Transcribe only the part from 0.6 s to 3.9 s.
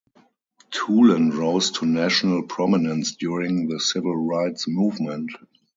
Toolen rose to national prominence during the